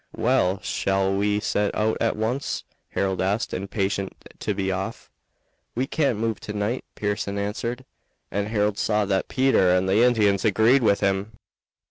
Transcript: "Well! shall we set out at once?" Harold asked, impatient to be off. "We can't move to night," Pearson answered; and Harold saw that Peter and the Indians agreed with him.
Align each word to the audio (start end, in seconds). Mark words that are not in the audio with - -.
"Well! 0.17 0.59
shall 0.63 1.15
we 1.15 1.39
set 1.39 1.75
out 1.75 1.95
at 2.01 2.15
once?" 2.15 2.63
Harold 2.89 3.21
asked, 3.21 3.53
impatient 3.53 4.13
to 4.39 4.55
be 4.55 4.71
off. 4.71 5.11
"We 5.75 5.85
can't 5.85 6.17
move 6.17 6.39
to 6.39 6.53
night," 6.53 6.83
Pearson 6.95 7.37
answered; 7.37 7.85
and 8.31 8.47
Harold 8.47 8.79
saw 8.79 9.05
that 9.05 9.27
Peter 9.27 9.69
and 9.75 9.87
the 9.87 10.01
Indians 10.01 10.43
agreed 10.43 10.81
with 10.81 11.01
him. 11.01 11.33